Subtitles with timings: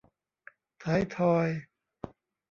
[0.83, 1.47] ท้ายทอย